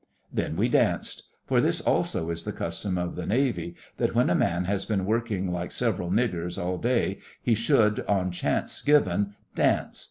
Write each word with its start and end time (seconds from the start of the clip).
Then 0.33 0.55
we 0.55 0.67
danced; 0.67 1.21
for 1.45 1.61
this 1.61 1.79
also 1.79 2.31
is 2.31 2.41
the 2.43 2.51
custom 2.51 2.97
of 2.97 3.15
the 3.15 3.27
Navy, 3.27 3.75
that 3.97 4.15
when 4.15 4.31
a 4.31 4.33
man 4.35 4.65
has 4.65 4.83
been 4.83 5.05
working 5.05 5.51
like 5.51 5.71
several 5.71 6.09
niggers 6.09 6.59
all 6.59 6.79
day 6.79 7.19
he 7.43 7.53
should, 7.53 7.99
on 8.07 8.31
chance 8.31 8.81
given, 8.81 9.35
dance. 9.53 9.99